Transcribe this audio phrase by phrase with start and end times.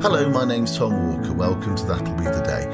[0.00, 1.32] Hello, my name's Tom Walker.
[1.32, 2.66] Welcome to That'll Be the Day.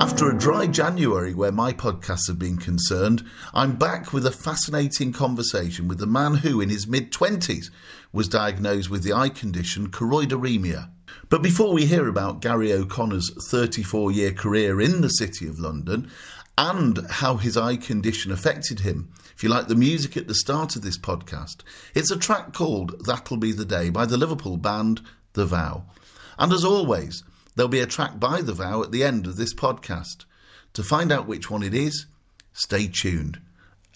[0.00, 3.24] After a dry January where my podcasts have been concerned,
[3.54, 7.70] I'm back with a fascinating conversation with a man who, in his mid 20s,
[8.12, 10.90] was diagnosed with the eye condition choroideremia.
[11.28, 16.10] But before we hear about Gary O'Connor's 34 year career in the City of London
[16.58, 20.74] and how his eye condition affected him, if you like the music at the start
[20.74, 21.58] of this podcast,
[21.94, 25.00] it's a track called That'll Be the Day by the Liverpool band
[25.34, 25.84] The Vow.
[26.42, 27.22] And as always,
[27.54, 30.24] there'll be a track by The Vow at the end of this podcast.
[30.72, 32.06] To find out which one it is,
[32.52, 33.40] stay tuned.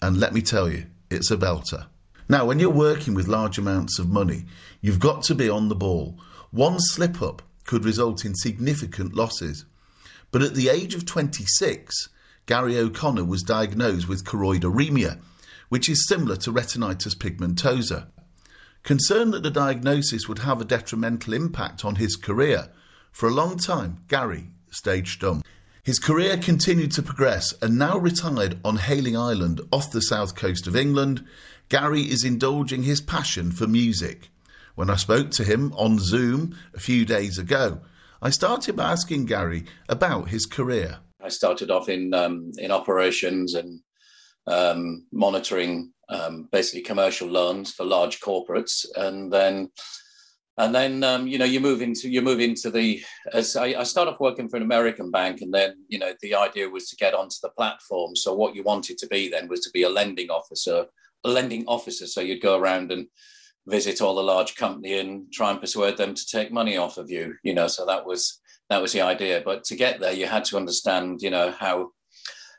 [0.01, 1.87] And let me tell you, it's a belter.
[2.29, 4.45] Now, when you're working with large amounts of money,
[4.79, 6.17] you've got to be on the ball.
[6.51, 9.65] One slip up could result in significant losses.
[10.31, 12.07] But at the age of 26,
[12.45, 15.19] Gary O'Connor was diagnosed with choroideremia,
[15.67, 18.07] which is similar to retinitis pigmentosa.
[18.87, 22.69] Concerned that the diagnosis would have a detrimental impact on his career,
[23.11, 25.43] for a long time, Gary stayed dumb.
[25.83, 30.67] His career continued to progress and now retired on Hayling Island off the south coast
[30.67, 31.25] of England,
[31.67, 34.29] Gary is indulging his passion for music.
[34.75, 37.81] When I spoke to him on Zoom a few days ago,
[38.21, 40.99] I started by asking Gary about his career.
[41.21, 43.81] I started off in um, in operations and
[44.45, 49.69] um, monitoring um, basically commercial loans for large corporates, and then
[50.57, 53.01] and then um, you know you move into you move into the
[53.33, 56.35] as I, I start off working for an American bank, and then you know the
[56.35, 58.15] idea was to get onto the platform.
[58.15, 60.85] So what you wanted to be then was to be a lending officer,
[61.23, 62.07] a lending officer.
[62.07, 63.07] So you'd go around and
[63.67, 67.11] visit all the large company and try and persuade them to take money off of
[67.11, 67.35] you.
[67.43, 69.41] You know, so that was that was the idea.
[69.45, 71.91] But to get there, you had to understand, you know, how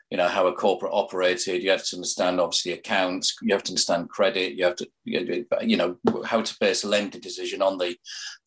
[0.09, 3.71] you know how a corporate operated you have to understand obviously accounts you have to
[3.71, 7.95] understand credit you have to you know how to base a lending decision on the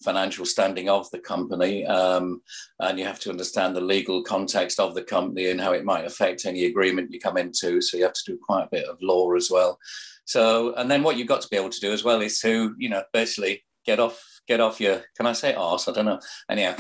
[0.03, 2.43] financial standing of the company um,
[2.81, 6.05] and you have to understand the legal context of the company and how it might
[6.05, 8.99] affect any agreement you come into so you have to do quite a bit of
[9.01, 9.79] law as well.
[10.25, 12.75] So and then what you've got to be able to do as well is to
[12.79, 15.89] you know basically get off get off your can i say arse?
[15.89, 16.21] I don't know.
[16.49, 16.77] Anyhow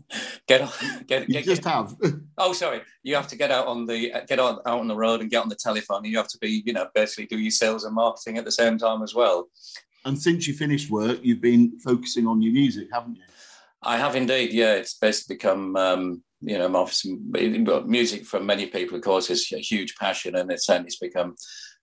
[0.48, 0.82] get off.
[1.06, 1.94] Get, you just get, have.
[2.38, 2.82] oh, sorry.
[3.02, 5.42] You have to get out on the get on, out on the road and get
[5.42, 5.98] on the telephone.
[5.98, 8.52] And you have to be, you know, basically do your sales and marketing at the
[8.52, 9.48] same time as well.
[10.04, 13.22] And since you finished work, you've been focusing on your music, haven't you?
[13.82, 14.52] I have indeed.
[14.52, 16.68] Yeah, it's basically become, um, you know,
[17.86, 21.36] music for many people, of course, is a huge passion, and it's certainly become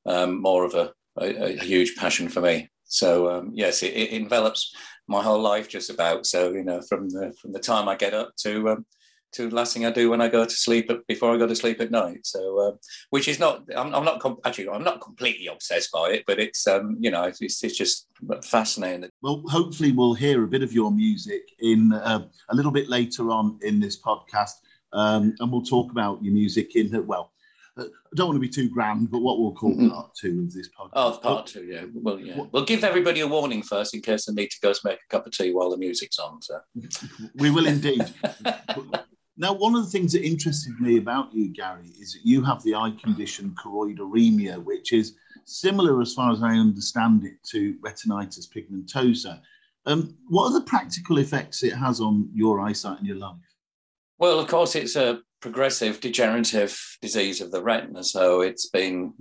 [0.05, 2.69] um, more of a, a, a, huge passion for me.
[2.85, 4.73] So um, yes, it, it, envelops
[5.09, 6.25] my whole life just about.
[6.25, 8.85] So you know, from the from the time I get up to um,
[9.31, 11.55] to the last thing I do when I go to sleep before I go to
[11.55, 12.25] sleep at night.
[12.25, 12.71] So, uh,
[13.11, 16.39] which is not, I'm, I'm not com- actually, I'm not completely obsessed by it, but
[16.39, 18.07] it's, um, you know, it's, it's just
[18.43, 19.09] fascinating.
[19.21, 23.29] Well, hopefully, we'll hear a bit of your music in uh, a little bit later
[23.29, 24.53] on in this podcast,
[24.93, 27.31] um, and we'll talk about your music in well
[27.79, 29.89] I don't want to be too grand, but what we'll call mm-hmm.
[29.89, 30.89] part two of this podcast.
[30.93, 31.83] Oh, part two, yeah.
[31.93, 32.43] Well, yeah.
[32.51, 35.09] We'll give everybody a warning first in case they need to go to make a
[35.09, 36.41] cup of tea while the music's on.
[36.41, 36.59] So
[37.35, 38.03] we will indeed.
[39.37, 42.63] now, one of the things that interested me about you, Gary, is that you have
[42.63, 48.47] the eye condition choroideremia, which is similar, as far as I understand it, to retinitis
[48.49, 49.41] pigmentosa.
[49.85, 53.35] Um, what are the practical effects it has on your eyesight and your life?
[54.17, 58.03] Well, of course, it's a progressive degenerative disease of the retina.
[58.03, 59.13] So it's been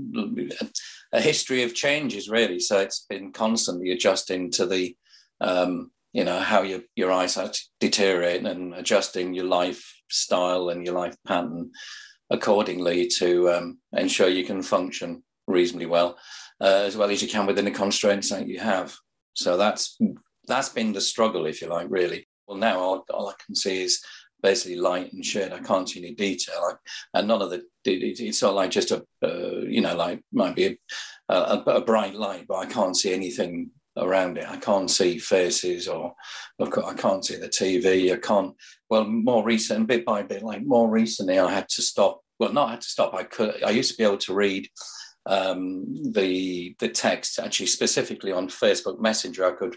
[1.12, 2.60] a history of changes, really.
[2.60, 4.96] So it's been constantly adjusting to the,
[5.40, 11.16] um, you know, how your, your eyesight deteriorate and adjusting your lifestyle and your life
[11.26, 11.70] pattern
[12.30, 16.18] accordingly to um, ensure you can function reasonably well,
[16.60, 18.94] uh, as well as you can within the constraints that you have.
[19.34, 19.98] So that's
[20.46, 22.26] that's been the struggle, if you like, really.
[22.46, 24.02] Well, now all, all I can see is
[24.42, 25.52] basically light and shade.
[25.52, 27.62] I can't see any detail, I, and none of the.
[27.84, 31.80] It, it's not like just a, uh, you know, like might be a, a, a,
[31.80, 34.48] bright light, but I can't see anything around it.
[34.48, 36.14] I can't see faces, or
[36.60, 38.12] I can't see the TV.
[38.12, 38.54] I can't.
[38.90, 42.20] Well, more recent, bit by bit, like more recently, I had to stop.
[42.38, 43.14] Well, not had to stop.
[43.14, 43.62] I could.
[43.62, 44.68] I used to be able to read
[45.26, 49.46] um, the the text actually specifically on Facebook Messenger.
[49.46, 49.76] I could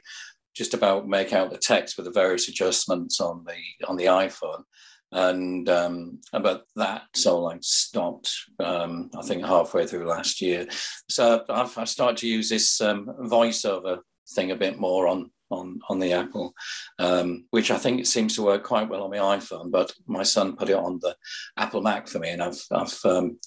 [0.55, 4.63] just about make out the text with the various adjustments on the on the iPhone.
[5.13, 8.33] And um, about that, so like stopped.
[8.59, 10.67] Um, I think halfway through last year.
[11.09, 13.99] So I've, I've started to use this um, voiceover
[14.33, 16.53] thing a bit more on on on the Apple,
[16.97, 19.69] um, which I think it seems to work quite well on my iPhone.
[19.69, 21.15] But my son put it on the
[21.57, 23.37] Apple Mac for me, and I've I've um,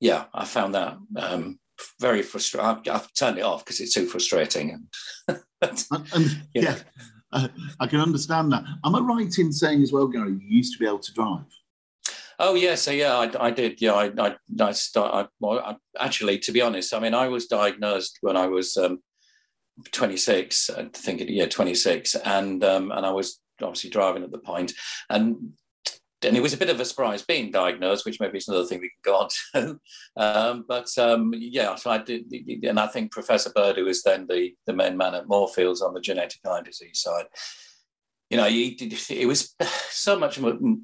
[0.00, 1.58] yeah I found that um,
[1.98, 2.68] very frustrating.
[2.68, 4.86] I've, I've, turned it off because it's too frustrating.
[5.28, 5.38] And,
[6.14, 6.62] and yeah.
[6.62, 6.76] yeah.
[7.32, 7.48] uh,
[7.78, 8.64] I can understand that.
[8.84, 11.44] Am I right in saying as well, Gary, you used to be able to drive?
[12.38, 13.82] Oh yeah, so yeah, I, I did.
[13.82, 17.28] Yeah, I, I, I, start, I, well, I, actually, to be honest, I mean, I
[17.28, 19.02] was diagnosed when I was um,
[19.92, 20.70] 26.
[20.70, 24.72] I think, yeah, 26, and um, and I was obviously driving at the point,
[25.10, 25.52] and
[26.22, 28.80] and it was a bit of a surprise being diagnosed, which maybe is another thing
[28.80, 29.80] we can go on to.
[30.16, 32.30] um, but um, yeah, so I did,
[32.62, 35.94] and I think Professor Bird, who was then the the main man at Moorfields on
[35.94, 37.26] the genetic eye disease side,
[38.30, 39.54] you know, he did, it was
[39.90, 40.38] so much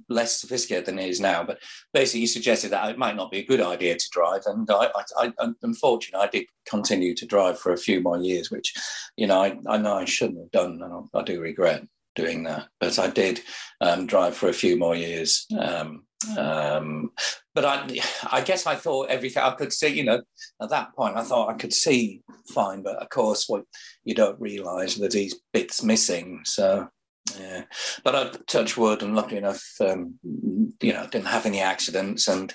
[0.09, 1.45] less sophisticated than it is now.
[1.45, 1.59] But
[1.93, 4.91] basically, he suggested that it might not be a good idea to drive, and I,
[5.19, 8.75] I, I unfortunately, I did continue to drive for a few more years, which,
[9.17, 11.83] you know, I, I know I shouldn't have done, and I, I do regret
[12.17, 12.67] doing that.
[12.81, 13.41] But I did
[13.81, 15.47] um, drive for a few more years.
[15.59, 17.13] Um, um,
[17.55, 17.99] but I,
[18.31, 19.89] I guess I thought everything I could see.
[19.89, 20.23] You know,
[20.61, 22.23] at that point, I thought I could see
[22.53, 23.65] fine, but of course, what
[24.05, 26.41] you don't realise that these bits missing.
[26.45, 26.89] So
[27.39, 27.65] yeah,
[28.03, 32.53] but I touched wood, and lucky enough, um, you know, didn't have any accidents, and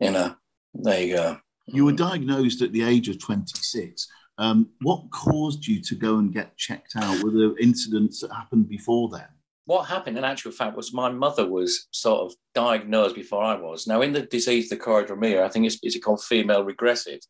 [0.00, 0.34] you know,
[0.74, 1.38] there you go.
[1.66, 4.06] You were diagnosed at the age of 26.
[4.38, 7.22] Um, what caused you to go and get checked out?
[7.22, 9.28] Were there incidents that happened before then?
[9.66, 13.86] What happened in actual fact was my mother was sort of diagnosed before I was.
[13.86, 17.20] Now, in the disease, the choroideremia, I think it's, it's called female regressive.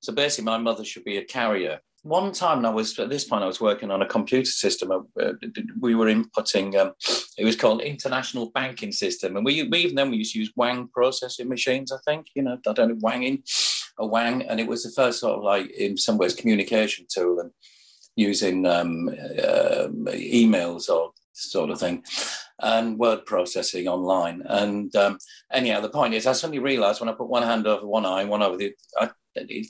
[0.00, 3.42] So basically, my mother should be a carrier one time I was at this point
[3.42, 4.92] I was working on a computer system.
[4.92, 5.32] Uh,
[5.80, 6.76] we were inputting.
[6.76, 6.92] Um,
[7.36, 10.52] it was called International Banking System, and we, we even then we used to use
[10.54, 11.90] Wang processing machines.
[11.90, 13.42] I think you know I don't know Wanging,
[13.98, 17.40] a Wang, and it was the first sort of like in some ways communication tool
[17.40, 17.50] and
[18.16, 22.02] using um, uh, emails or sort of thing
[22.60, 24.42] and word processing online.
[24.46, 25.18] And um,
[25.52, 28.24] anyhow, the point is, I suddenly realised when I put one hand over one eye,
[28.24, 29.66] one over the, I, it,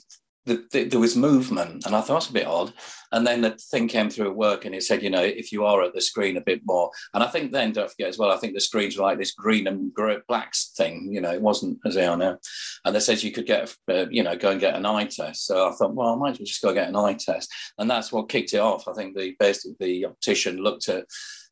[0.47, 2.73] the, the, there was movement, and I thought it's a bit odd.
[3.11, 5.65] And then the thing came through at work, and it said, you know, if you
[5.65, 8.31] are at the screen a bit more, and I think then don't forget as well,
[8.31, 9.93] I think the screens were like this green and
[10.27, 12.37] black thing, you know, it wasn't as they are now.
[12.85, 15.45] And they said you could get, uh, you know, go and get an eye test.
[15.45, 17.89] So I thought, well, I might as well just go get an eye test, and
[17.89, 18.87] that's what kicked it off.
[18.87, 21.05] I think the basically the optician looked at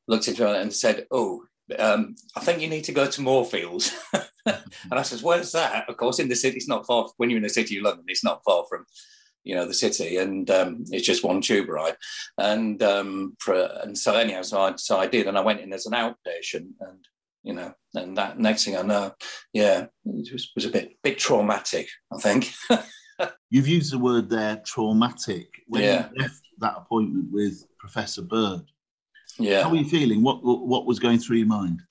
[0.07, 1.43] looked at it and said, oh,
[1.79, 3.95] um, I think you need to go to Moorfields.
[4.45, 5.89] and I says, where's that?
[5.89, 7.07] Of course, in the city, it's not far.
[7.17, 8.85] When you're in the city of London, it's not far from,
[9.43, 11.95] you know, the city, and um, it's just one tube ride.
[12.37, 15.85] And um, and so anyhow, so I so I did, and I went in as
[15.85, 17.07] an outpatient, and
[17.43, 19.13] you know, and that next thing I know,
[19.53, 21.87] yeah, it was, was a bit bit traumatic.
[22.13, 22.51] I think.
[23.49, 25.47] You've used the word there, traumatic.
[25.67, 26.09] When yeah.
[26.13, 28.63] you left that appointment with Professor Bird,
[29.37, 29.63] yeah.
[29.63, 30.23] How were you feeling?
[30.23, 31.81] What what was going through your mind?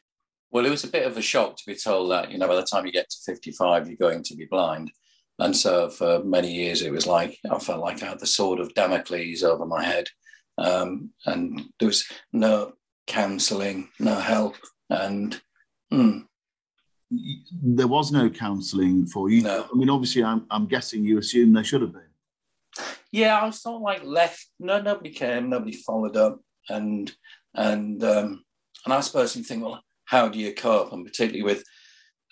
[0.54, 2.54] Well, it was a bit of a shock to be told that, you know, by
[2.54, 4.88] the time you get to 55, you're going to be blind.
[5.40, 8.60] And so for many years, it was like I felt like I had the sword
[8.60, 10.06] of Damocles over my head.
[10.56, 12.74] Um, and there was no
[13.08, 14.54] counselling, no help.
[14.88, 15.40] And
[15.90, 16.20] hmm.
[17.10, 19.42] there was no counselling for you.
[19.42, 19.66] No.
[19.68, 22.02] I mean, obviously, I'm, I'm guessing you assume there should have been.
[23.10, 24.46] Yeah, I was sort of like left.
[24.60, 27.12] No, nobody came, nobody followed up and
[27.54, 28.44] and um,
[28.84, 30.92] and I suppose you think, well, how do you cope?
[30.92, 31.64] And particularly with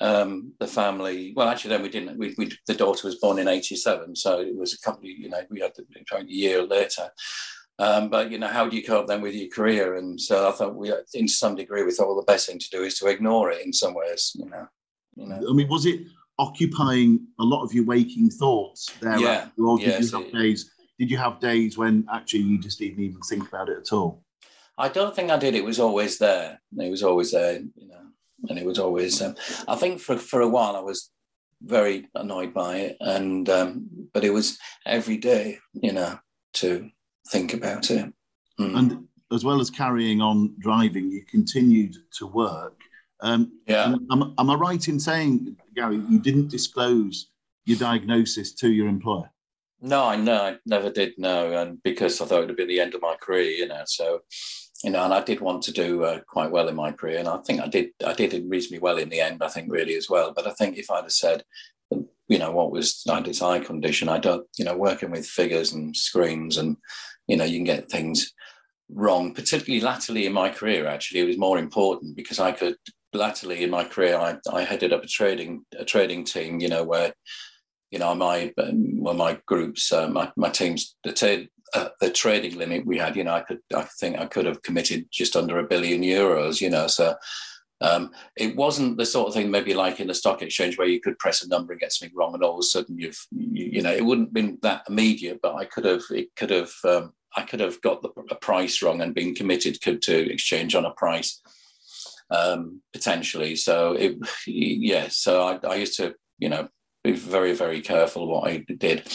[0.01, 1.33] um, the family.
[1.35, 2.19] Well, actually, then we didn't.
[2.19, 5.05] We, we, the daughter was born in '87, so it was a couple.
[5.05, 5.85] Of, you know, we had the,
[6.17, 7.11] a year later.
[7.79, 9.97] Um, but you know, how do you cope then with your career?
[9.97, 12.71] And so I thought we, in some degree, we thought well, the best thing to
[12.71, 14.33] do is to ignore it in some ways.
[14.35, 14.67] You know,
[15.17, 15.41] you know.
[15.49, 16.01] I mean, was it
[16.39, 19.19] occupying a lot of your waking thoughts there?
[19.19, 19.49] Yeah.
[19.59, 20.71] Or did yes, you have it, days?
[20.99, 24.23] Did you have days when actually you just didn't even think about it at all?
[24.79, 25.55] I don't think I did.
[25.55, 26.61] It was always there.
[26.79, 28.07] It was always there, you know,
[28.49, 29.21] and it was always.
[29.21, 29.35] Um,
[29.69, 31.11] I think for for a while I was
[31.63, 36.19] very annoyed by it, and um, but it was every day, you know,
[36.55, 36.91] to
[37.29, 38.13] think about it.
[38.59, 38.79] Mm.
[38.79, 42.79] And as well as carrying on driving, you continued to work.
[43.21, 43.95] Um, yeah.
[44.11, 47.31] Am, am I right in saying, Gary, you didn't disclose
[47.65, 49.31] your diagnosis to your employer?
[49.85, 52.69] No, I know, I never did know, and because I thought it would have been
[52.69, 53.83] the end of my career, you know.
[53.85, 54.21] So,
[54.85, 57.27] you know, and I did want to do uh, quite well in my career, and
[57.27, 57.89] I think I did.
[58.07, 59.43] I did reasonably well in the end.
[59.43, 60.33] I think really as well.
[60.35, 61.43] But I think if I'd have said,
[61.91, 65.97] you know, what was this eye condition, I don't, you know, working with figures and
[65.97, 66.77] screens, and
[67.27, 68.33] you know, you can get things
[68.89, 69.35] wrong.
[69.35, 72.77] Particularly latterly in my career, actually, it was more important because I could
[73.13, 76.85] latterly in my career, I, I headed up a trading a trading team, you know,
[76.85, 77.15] where
[77.93, 82.59] you know, my well, my groups, uh, my my teams, the t- uh, the trading
[82.59, 85.59] limit we had, you know, I could I think I could have committed just under
[85.59, 87.15] a billion euros, you know, so.
[87.81, 91.01] Um, it wasn't the sort of thing maybe like in the stock exchange where you
[91.01, 93.71] could press a number and get something wrong and all of a sudden you've you,
[93.73, 96.71] you know it wouldn't have been that immediate but I could have it could have
[96.85, 100.85] um, I could have got the a price wrong and been committed to exchange on
[100.85, 101.43] a price
[102.33, 103.57] um, potentially.
[103.57, 105.09] So it, yeah.
[105.11, 106.69] So I, I used to, you know,
[107.05, 109.09] be very very careful what I did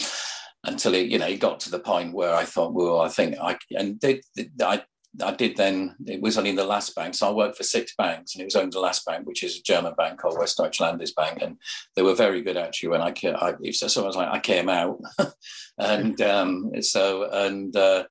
[0.64, 3.36] until it, you know, it got to the point where I thought, well, I think
[3.40, 4.20] I and they,
[4.60, 4.82] I
[5.22, 7.14] I did then, it was only the last bank.
[7.14, 9.56] So I worked for six banks and it was only the last bank, which is
[9.56, 11.42] a German bank called Westdeutsche Landesbank.
[11.42, 11.56] And
[11.96, 15.00] they were very good actually when I, I so I was like, I came out.
[15.78, 18.04] and um, so, and uh,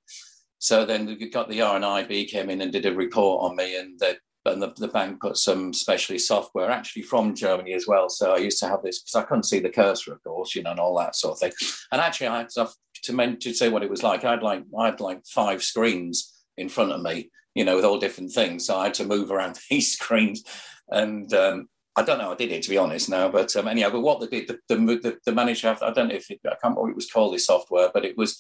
[0.58, 3.98] so then we got the RNIB came in and did a report on me and
[4.00, 4.16] they,
[4.54, 8.10] and the, the bank put some specialist software actually from Germany as well.
[8.10, 10.64] So I used to have this because I couldn't see the cursor, of course, you
[10.64, 11.52] know, and all that sort of thing.
[11.92, 12.70] And actually, I had to,
[13.04, 14.24] to, meant to say what it was like.
[14.24, 17.86] I had like I had like five screens in front of me, you know, with
[17.86, 18.66] all different things.
[18.66, 20.44] So I had to move around these screens,
[20.90, 22.32] and um, I don't know.
[22.32, 23.90] I did it to be honest now, but um, anyhow.
[23.90, 26.50] But what they did, the the, the, the manager, I don't know if it, I
[26.50, 28.38] can't remember what it was called this software, but it was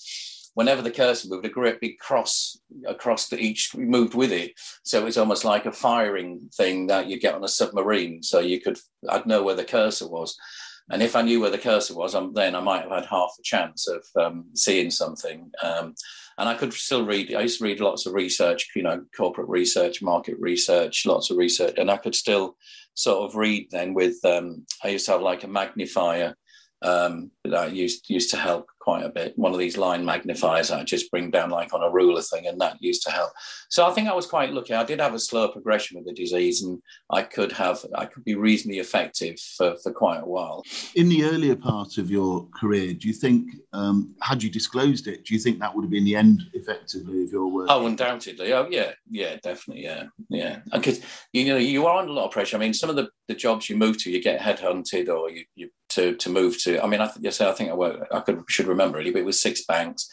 [0.57, 4.53] whenever the cursor moved, a great big cross across the each moved with it.
[4.81, 8.23] So it was almost like a firing thing that you get on a submarine.
[8.23, 10.35] So you could, I'd know where the cursor was.
[10.89, 13.35] And if I knew where the cursor was, um, then I might have had half
[13.37, 15.51] a chance of um, seeing something.
[15.61, 15.93] Um,
[16.39, 17.35] and I could still read.
[17.35, 21.37] I used to read lots of research, you know, corporate research, market research, lots of
[21.37, 22.57] research, and I could still
[22.95, 24.25] sort of read then with.
[24.25, 26.35] Um, I used to have like a magnifier
[26.81, 29.37] um, that used used to help quite a bit.
[29.37, 32.59] One of these line magnifiers I just bring down like on a ruler thing, and
[32.61, 33.31] that used to help.
[33.69, 34.73] So I think I was quite lucky.
[34.73, 38.23] I did have a slow progression with the disease, and I could have I could
[38.23, 40.63] be reasonably effective for, for quite a while.
[40.95, 45.25] In the earlier part of your career, do you think um, had you disclosed it,
[45.25, 47.67] do you think that would have been the end effectively of your work?
[47.69, 48.53] Oh, undoubtedly.
[48.53, 50.59] Oh, yeah, yeah, definitely, yeah, yeah.
[50.71, 51.01] Because
[51.33, 52.55] you know you are under a lot of pressure.
[52.55, 55.43] I mean, some of the, the jobs you move to, you get headhunted, or you,
[55.55, 56.81] you to to move to.
[56.83, 58.07] I mean, I th- yes, I think I work.
[58.11, 60.07] I could should remember really, but it was six banks.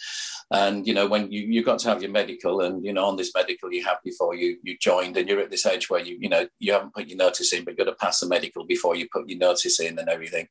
[0.50, 3.16] And you know, when you you got to have your medical, and you know, on
[3.16, 6.16] this medical you have before you you joined, and you're at this age where you
[6.20, 8.64] you know you haven't put your notice in, but you've got to pass the medical
[8.66, 10.48] before you put your notice in and everything.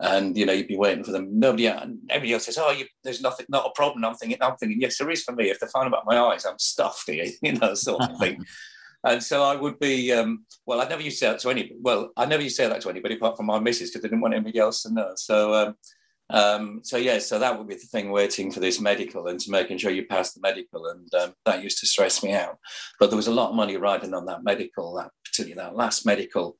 [0.00, 1.38] And you know, you'd be waiting for them.
[1.38, 4.80] Nobody, everybody else says, "Oh, you, there's nothing, not a problem." I'm thinking, I'm thinking,
[4.80, 5.50] yes, there is for me.
[5.50, 8.44] If they're fine about my eyes, I'm stuffed here, you know, sort of thing.
[9.04, 11.76] And so I would be, um, well, I never used to say that to anybody.
[11.80, 14.08] Well, I never used to say that to anybody apart from my missus because I
[14.08, 15.12] didn't want anybody else to know.
[15.16, 15.76] So, um,
[16.30, 19.50] um, so yeah, so that would be the thing waiting for this medical and to
[19.50, 20.86] making sure you pass the medical.
[20.86, 22.58] And um, that used to stress me out.
[22.98, 26.06] But there was a lot of money riding on that medical, that particularly that last
[26.06, 26.56] medical,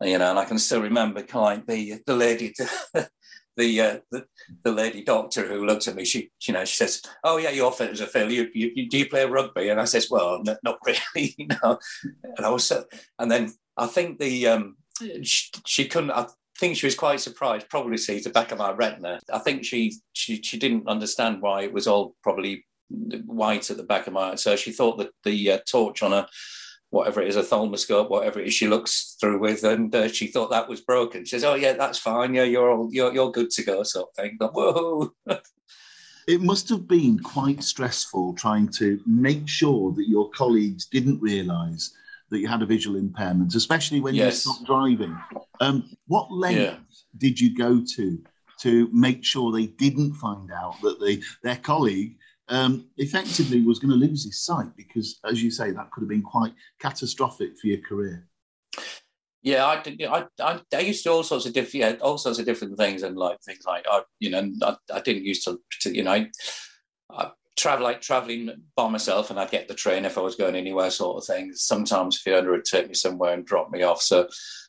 [0.00, 2.54] you know, and I can still remember kind the, the lady,
[3.56, 4.26] the, uh, the,
[4.62, 7.72] the lady doctor who looked at me, she you know she says, "Oh yeah, you're
[7.72, 8.30] fit as a Phil.
[8.30, 11.46] You, you, you, do you play rugby?" And I says, "Well, n- not really, you
[11.46, 11.78] know."
[12.36, 12.84] And I was so,
[13.18, 14.76] and then I think the um,
[15.22, 16.12] she, she couldn't.
[16.12, 16.26] I
[16.58, 17.68] think she was quite surprised.
[17.68, 19.20] Probably sees the back of my retina.
[19.32, 22.64] I think she she she didn't understand why it was all probably
[23.26, 24.34] white at the back of my.
[24.36, 26.26] So she thought that the uh, torch on a
[26.92, 30.50] whatever it is, ophthalmoscope, whatever it is she looks through with, and uh, she thought
[30.50, 31.24] that was broken.
[31.24, 32.34] She says, "Oh yeah, that's fine.
[32.34, 34.36] Yeah, you're all, you're you're good to go," sort of thing.
[34.38, 35.12] But whoa.
[36.28, 41.94] it must have been quite stressful trying to make sure that your colleagues didn't realise
[42.30, 44.44] that you had a visual impairment, especially when yes.
[44.44, 45.18] you stopped driving.
[45.60, 46.76] Um, what length yeah.
[47.18, 48.22] did you go to
[48.60, 52.16] to make sure they didn't find out that they, their colleague
[52.48, 56.08] um, effectively was going to lose his sight because, as you say, that could have
[56.08, 58.26] been quite catastrophic for your career.
[59.42, 60.26] Yeah, I.
[60.40, 63.16] I, I, used to all sorts of different, yeah, all sorts of different things, and
[63.16, 66.30] like things like I, you know, I, I didn't used to, to you know, I,
[67.10, 70.54] I travel like traveling by myself, and I'd get the train if I was going
[70.54, 71.52] anywhere, sort of thing.
[71.54, 74.00] Sometimes Fiona would take me somewhere and drop me off.
[74.00, 74.28] So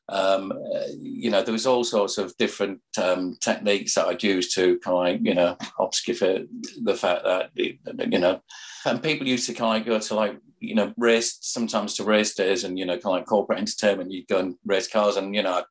[0.10, 0.52] um,
[1.00, 5.16] you know, there was all sorts of different um, techniques that I'd use to kind
[5.16, 6.48] of, you know, obfuscate
[6.84, 8.42] the fact that, you know,
[8.86, 12.36] and people used to kind of go to like, you know, race, sometimes to race
[12.36, 15.42] days and, you know, kind of corporate entertainment, you'd go and race cars and, you
[15.44, 15.64] know, I'd,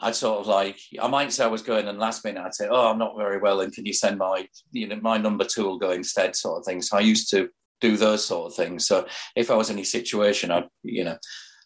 [0.00, 2.68] I'd sort of like, I might say I was going and last minute I'd say,
[2.68, 5.64] oh, I'm not very well and can you send my, you know, my number two
[5.64, 6.82] will go instead sort of thing.
[6.82, 8.86] So I used to do those sort of things.
[8.86, 11.18] So if I was in any situation, I'd, you know,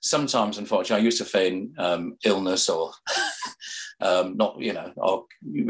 [0.03, 2.93] sometimes, unfortunately, I used to feign um, illness or
[4.01, 5.27] um, not, you know, or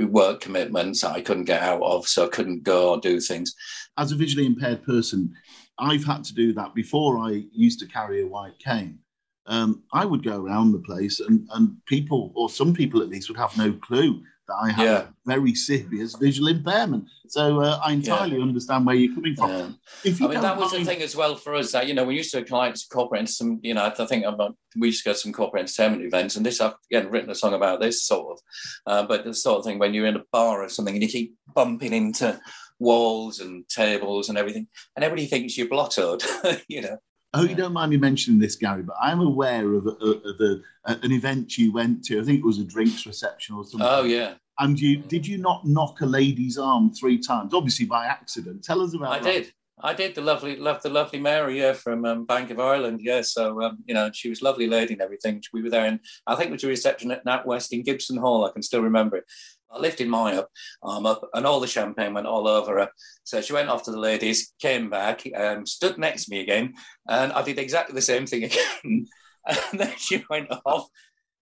[0.06, 3.54] work commitments that I couldn't get out of, so I couldn't go or do things.
[3.98, 5.32] As a visually impaired person,
[5.78, 8.98] I've had to do that before I used to carry a white cane.
[9.46, 13.28] Um, I would go around the place, and, and people, or some people at least,
[13.28, 14.22] would have no clue
[14.60, 15.04] I have yeah.
[15.24, 17.08] very serious visual impairment.
[17.28, 18.42] So uh, I entirely yeah.
[18.42, 19.50] understand where you're coming from.
[19.50, 19.68] Yeah.
[20.04, 20.84] If you I mean, that was mind...
[20.84, 21.72] the thing as well for us.
[21.72, 23.60] That you know, we used to clients corporate some.
[23.62, 26.44] You know, I think about, we used to go to some corporate entertainment events, and
[26.44, 28.40] this I've again written a song about this sort of.
[28.86, 31.08] Uh, but the sort of thing when you're in a bar or something and you
[31.08, 32.40] keep bumping into
[32.78, 34.66] walls and tables and everything,
[34.96, 36.22] and everybody thinks you're blottoed,
[36.68, 36.98] you know.
[37.34, 40.60] Oh, you don't mind me mentioning this, Gary, but I'm aware of, a, of a,
[40.84, 42.20] an event you went to.
[42.20, 43.88] I think it was a drinks reception or something.
[43.90, 44.34] Oh, yeah.
[44.58, 48.62] And you did you not knock a lady's arm three times, obviously by accident?
[48.64, 49.28] Tell us about that.
[49.28, 49.44] I that.
[49.44, 49.52] did.
[49.84, 53.22] I did the lovely, love the lovely Mary, yeah, from um, Bank of Ireland, yeah.
[53.22, 55.42] So um, you know, she was lovely lady and everything.
[55.52, 58.44] We were there, and I think it was a reception at NatWest in Gibson Hall.
[58.44, 59.24] I can still remember it.
[59.72, 60.50] I lifted mine up,
[60.82, 62.90] arm up, and all the champagne went all over her.
[63.24, 66.74] So she went off to the ladies, came back, um, stood next to me again,
[67.08, 69.06] and I did exactly the same thing again.
[69.46, 70.88] and then she went off,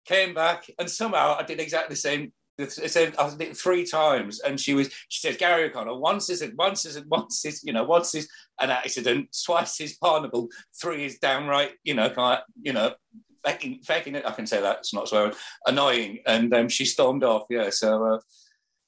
[0.06, 2.32] came back, and somehow I did exactly the same.
[2.60, 4.90] It said I it three times, and she was.
[5.08, 8.28] She said, "Gary O'Connor, once is once is once is you know, once is
[8.60, 10.50] an accident, twice is pardonable,
[10.80, 12.94] three is downright, you know, kind of, you know,
[13.46, 14.26] faking, faking it.
[14.26, 15.34] I can say that it's not swearing.
[15.66, 17.44] Annoying, and um, she stormed off.
[17.50, 18.20] Yeah, so uh,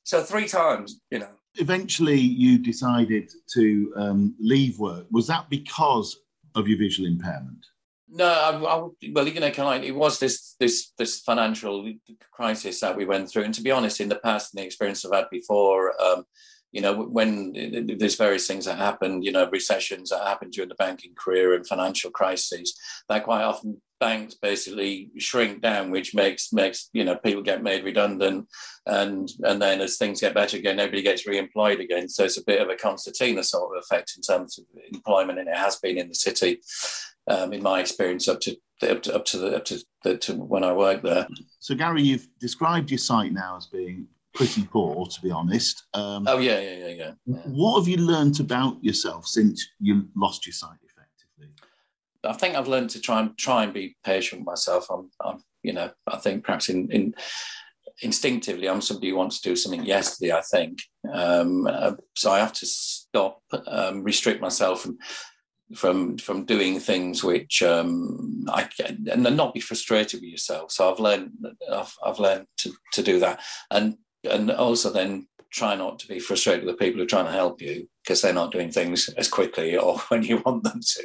[0.04, 1.30] so three times, you know.
[1.56, 5.06] Eventually, you decided to um, leave work.
[5.12, 6.18] Was that because
[6.56, 7.66] of your visual impairment?
[8.13, 11.89] No, I, I, well, you know, kind of, it was this this this financial
[12.32, 15.06] crisis that we went through, and to be honest, in the past and the experience
[15.06, 16.25] I've had before, um,
[16.74, 17.53] you know, when
[17.98, 21.65] there's various things that happen, you know, recessions that happen during the banking career and
[21.65, 22.77] financial crises,
[23.08, 27.86] that quite often banks basically shrink down, which makes makes you know people get made
[27.86, 28.48] redundant,
[28.86, 32.10] and and then as things get better again, nobody gets re-employed again.
[32.10, 35.48] So it's a bit of a concertina sort of effect in terms of employment, and
[35.48, 36.60] it has been in the city,
[37.28, 40.34] um, in my experience, up to up to up to, the, up to, the, to
[40.36, 41.28] when I worked there.
[41.60, 45.84] So Gary, you've described your site now as being pretty poor, to be honest.
[45.94, 47.36] Um, oh yeah, yeah, yeah, yeah, yeah.
[47.46, 50.78] What have you learned about yourself since you lost your sight?
[50.84, 51.54] Effectively?
[52.24, 54.88] I think I've learned to try and try and be patient with myself.
[54.90, 57.13] I'm, I'm you know, I think perhaps in, in
[58.01, 60.32] instinctively, I'm somebody who wants to do something yesterday.
[60.32, 60.80] I think
[61.13, 62.32] um, uh, so.
[62.32, 64.98] I have to stop, um, restrict myself from
[65.75, 70.72] from from doing things which um, I can, and not be frustrated with yourself.
[70.72, 71.31] So I've learned
[71.72, 73.98] I've, I've learned to, to do that, and
[74.29, 77.31] and also then try not to be frustrated with the people who are trying to
[77.31, 81.03] help you because they're not doing things as quickly or when you want them to.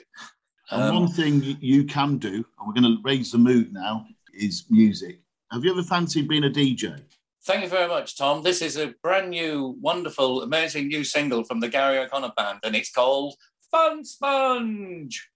[0.71, 4.65] Um, one thing you can do, and we're going to raise the mood now, is
[4.69, 5.21] music.
[5.53, 7.01] Have you ever fancied being a DJ?
[7.45, 8.43] Thank you very much, Tom.
[8.43, 12.75] This is a brand new, wonderful, amazing new single from the Gary O'Connor Band, and
[12.75, 13.37] it's called
[13.71, 15.29] Fun Sponge.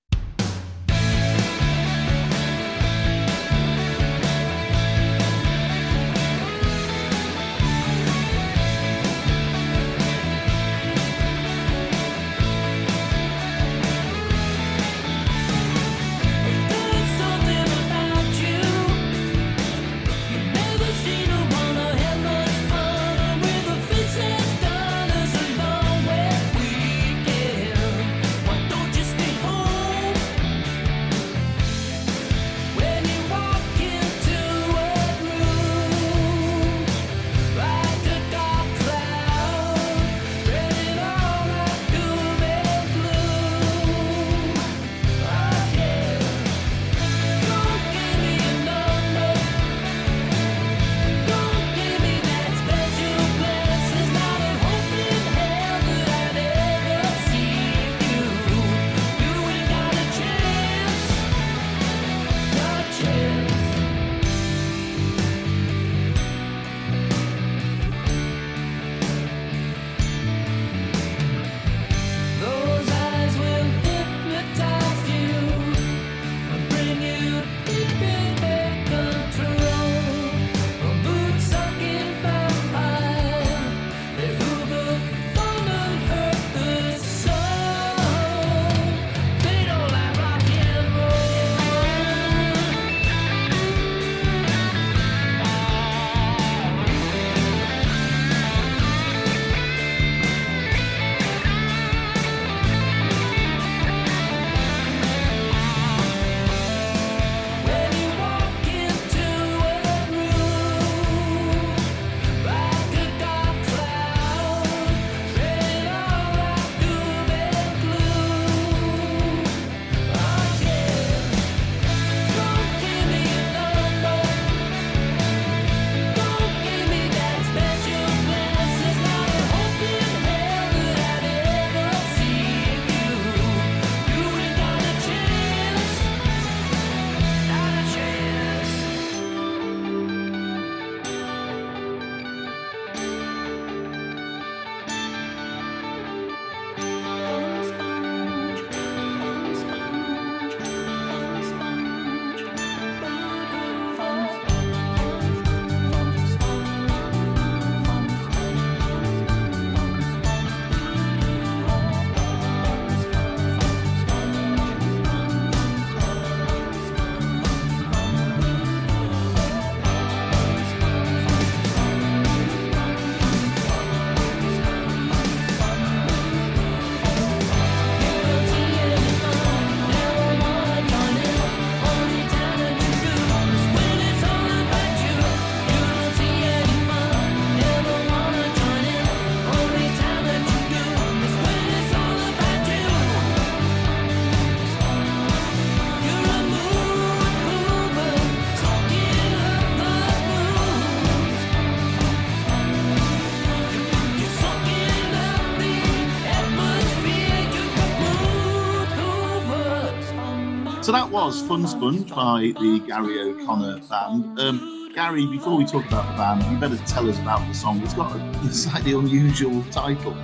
[210.91, 214.41] So that was Fun Sponge by the Gary O'Connor Band.
[214.41, 217.81] Um, Gary, before we talk about the band, you better tell us about the song.
[217.83, 220.17] It's got a slightly unusual title.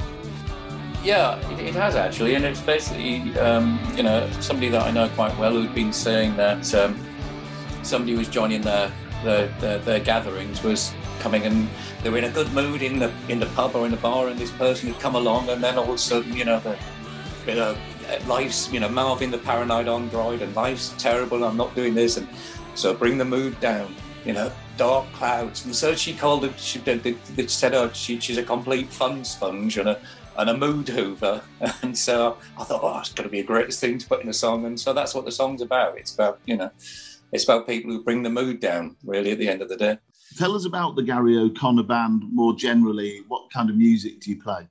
[1.05, 5.09] Yeah, it, it has actually, and it's basically um, you know somebody that I know
[5.11, 6.99] quite well who'd been saying that um,
[7.85, 8.91] somebody was joining their,
[9.23, 11.69] their their, their gatherings was coming and
[12.03, 14.27] they were in a good mood in the in the pub or in the bar,
[14.27, 16.77] and this person had come along, and then all of a sudden you know the
[17.47, 17.77] you know
[18.27, 21.45] life's you know Marvin the paranoid android, and life's terrible.
[21.45, 22.29] I'm not doing this, and
[22.75, 23.95] so bring the mood down.
[24.25, 26.59] You know, dark clouds, and so she called it.
[26.59, 26.81] She,
[27.47, 30.01] said, "Oh, she, she's a complete fun sponge and a
[30.39, 31.43] and a mood hoover.
[31.83, 34.29] And so I thought, oh, it's going to be a great thing to put in
[34.29, 34.67] a song.
[34.67, 35.99] And so that's what the song's about.
[35.99, 36.71] It's about, you know,
[37.33, 39.99] it's about people who bring the mood down, really, at the end of the day.
[40.37, 43.23] Tell us about the Gary O'Connor band more generally.
[43.29, 44.69] What kind of music do you play?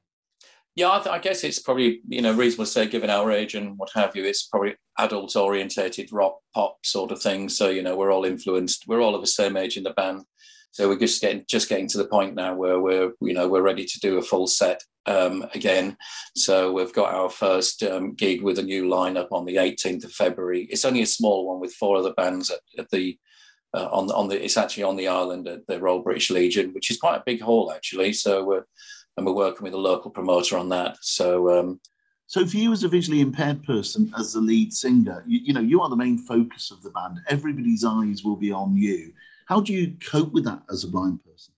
[0.75, 3.55] Yeah, I, th- I, guess it's probably you know reasonable to say, given our age
[3.55, 7.47] and what have you, it's probably adult orientated rock pop sort of thing.
[7.47, 8.85] So you know we're all influenced.
[8.85, 10.25] We're all of the same age in the band,
[10.71, 13.61] so we're just getting just getting to the point now where we're you know we're
[13.61, 15.95] ready to do a full set um, again.
[16.35, 20.11] So we've got our first um, gig with a new lineup on the 18th of
[20.11, 20.67] February.
[20.69, 23.17] It's only a small one with four other bands at, at the
[23.73, 24.43] uh, on on the.
[24.43, 27.41] It's actually on the island at the Royal British Legion, which is quite a big
[27.41, 28.11] hall actually.
[28.11, 28.65] So we're
[29.17, 30.97] and we're working with a local promoter on that.
[31.01, 31.59] So.
[31.59, 31.79] Um,
[32.27, 35.59] so for you as a visually impaired person, as the lead singer, you, you know
[35.61, 37.19] you are the main focus of the band.
[37.27, 39.13] Everybody's eyes will be on you
[39.45, 41.53] how do you cope with that as a blind person?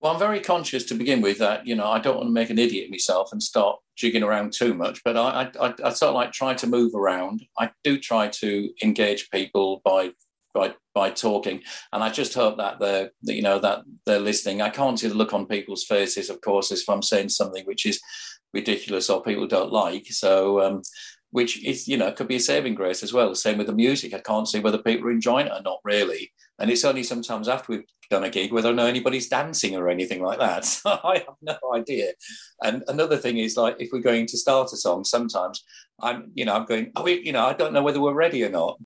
[0.00, 2.50] Well, I'm very conscious to begin with that, you know, I don't want to make
[2.50, 6.10] an idiot of myself and start jigging around too much, but I, I, I sort
[6.10, 7.42] of like try to move around.
[7.58, 10.10] I do try to engage people by
[10.54, 11.60] by by talking
[11.92, 15.14] and i just hope that they're you know that they're listening i can't see the
[15.14, 18.00] look on people's faces of course if i'm saying something which is
[18.54, 20.80] ridiculous or people don't like so um,
[21.32, 24.14] which is you know could be a saving grace as well same with the music
[24.14, 27.46] i can't see whether people are enjoying it or not really and it's only sometimes
[27.46, 30.64] after we've done a gig whether or not anybody's dancing or anything like that.
[30.86, 32.12] So I have no idea.
[32.62, 35.64] And another thing is like if we're going to start a song, sometimes
[36.00, 38.50] I'm, you know, I'm going, we, you know, I don't know whether we're ready or
[38.50, 38.78] not.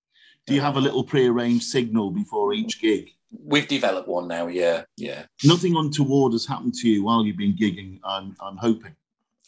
[0.46, 3.10] Do you have a little pre-arranged signal before each gig?
[3.30, 5.26] We've developed one now, yeah, yeah.
[5.44, 8.96] Nothing untoward has happened to you while you've been gigging, I'm, I'm hoping.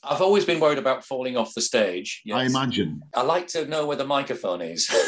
[0.04, 2.22] I've always been worried about falling off the stage.
[2.24, 2.36] Yes.
[2.36, 3.02] I imagine.
[3.14, 4.88] I like to know where the microphone is.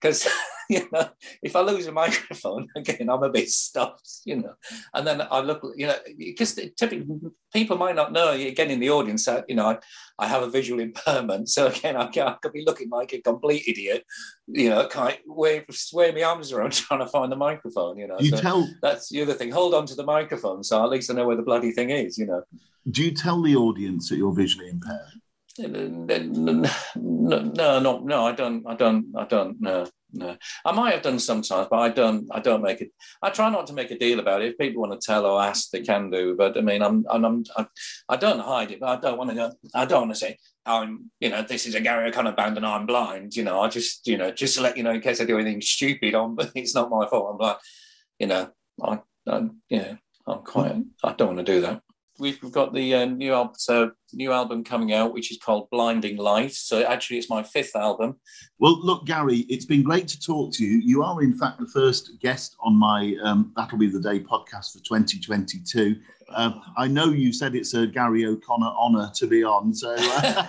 [0.00, 0.26] Because
[0.70, 1.08] you know,
[1.42, 4.54] if I lose a microphone again, I'm a bit stuffed, you know.
[4.92, 7.06] And then I look, you know, because typically
[7.54, 8.32] people might not know.
[8.32, 9.78] Again, in the audience, uh, you know, I,
[10.18, 13.64] I have a visual impairment, so again, I, I could be looking like a complete
[13.66, 14.04] idiot,
[14.46, 18.06] you know, kind of wave, sway my arms around trying to find the microphone, you
[18.06, 18.18] know.
[18.18, 19.50] You so tell that's the other thing.
[19.50, 22.18] Hold on to the microphone, so at least I know where the bloody thing is,
[22.18, 22.42] you know.
[22.90, 25.20] Do you tell the audience that you're visually impaired?
[25.58, 27.44] No,
[27.80, 30.36] no, no, I don't, I don't, I don't, no no.
[30.64, 32.28] I might have done sometimes, but I don't.
[32.30, 32.92] I don't make it.
[33.22, 34.52] I try not to make a deal about it.
[34.52, 36.34] If people want to tell or ask, they can do.
[36.36, 37.66] But I mean, I'm, I'm, I,
[38.08, 38.80] I don't hide it.
[38.80, 39.52] But I don't want to go.
[39.74, 41.10] I don't want to say I'm.
[41.20, 43.36] You know, this is a Gary O'Connor band and I'm blind.
[43.36, 45.38] You know, I just, you know, just to let you know in case I do
[45.38, 46.14] anything stupid.
[46.14, 47.30] On, but it's not my fault.
[47.32, 47.58] I'm like,
[48.18, 48.50] you know,
[48.82, 50.76] I, I yeah, I'm quite.
[51.04, 51.82] I don't want to do that
[52.18, 56.16] we've got the uh, new album, so new album coming out, which is called Blinding
[56.16, 56.52] Light.
[56.52, 58.16] So actually, it's my fifth album.
[58.58, 60.78] Well, look, Gary, it's been great to talk to you.
[60.78, 64.72] You are, in fact, the first guest on my um, That'll Be the Day podcast
[64.72, 65.96] for 2022.
[66.34, 70.44] Um, I know you said it's a Gary O'Connor honour to be on, so uh...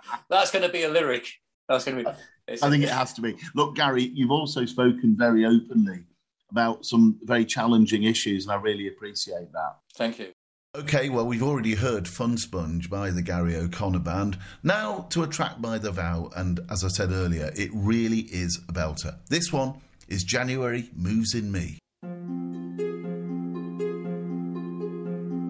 [0.30, 1.28] that's going to be a lyric.
[1.68, 2.16] That's going to be.
[2.62, 3.36] I think it has to be.
[3.54, 6.04] Look, Gary, you've also spoken very openly
[6.50, 9.76] about some very challenging issues, and I really appreciate that.
[9.96, 10.28] Thank you.
[10.76, 14.36] Okay, well, we've already heard Fun Sponge by the Gary O'Connor Band.
[14.64, 18.60] Now to a track by The Vow, and as I said earlier, it really is
[18.68, 19.14] a belter.
[19.28, 19.74] This one
[20.08, 21.78] is January Moves in Me.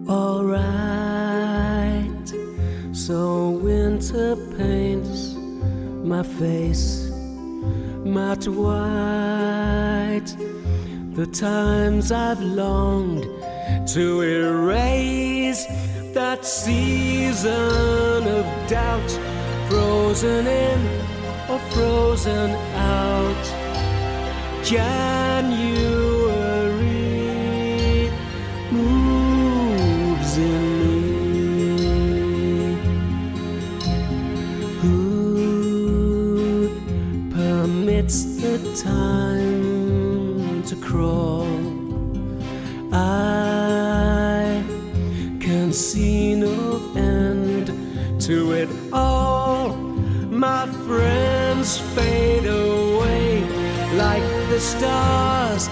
[0.06, 0.92] Alright,
[2.92, 5.36] so winter paints
[6.04, 7.08] my face
[8.04, 8.76] matte white.
[11.14, 13.24] The times I've longed
[13.86, 15.66] to erase
[16.14, 19.10] that season of doubt,
[19.68, 20.80] frozen in
[21.50, 23.44] or frozen out.
[24.64, 25.42] January
[28.72, 30.74] moves in
[31.66, 32.76] me.
[34.80, 36.68] Who
[37.30, 41.24] permits the time to crawl?
[42.94, 43.43] see
[54.64, 55.68] stars